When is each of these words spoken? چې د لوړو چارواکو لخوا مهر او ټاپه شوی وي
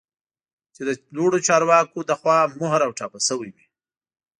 چې 0.75 0.81
د 0.87 0.89
لوړو 1.15 1.37
چارواکو 1.47 1.99
لخوا 2.09 2.37
مهر 2.59 2.79
او 2.85 2.91
ټاپه 2.99 3.19
شوی 3.27 3.49
وي 3.55 3.65